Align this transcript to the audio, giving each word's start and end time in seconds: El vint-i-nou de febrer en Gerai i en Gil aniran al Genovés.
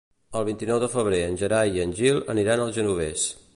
El 0.39 0.45
vint-i-nou 0.47 0.79
de 0.83 0.89
febrer 0.93 1.19
en 1.27 1.37
Gerai 1.43 1.77
i 1.79 1.85
en 1.85 1.95
Gil 2.01 2.19
aniran 2.37 2.65
al 2.67 2.75
Genovés. 2.79 3.31